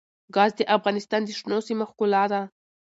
ګاز 0.35 0.51
د 0.57 0.61
افغانستان 0.77 1.21
د 1.25 1.29
شنو 1.39 1.57
سیمو 1.67 1.85
ښکلا 1.89 2.23
ده. 2.31 2.41